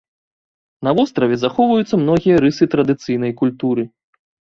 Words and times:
На 0.85 0.91
востраве 0.99 1.35
захоўваюцца 1.41 1.99
многія 2.03 2.39
рысы 2.45 2.63
традыцыйнай 2.75 3.31
культуры. 3.43 3.83